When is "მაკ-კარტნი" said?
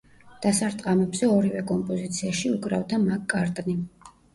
3.09-3.83